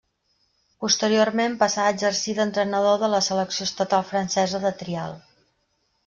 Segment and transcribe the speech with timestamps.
[0.83, 5.13] Posteriorment passà a exercir d'entrenador de la selecció estatal francesa de trial.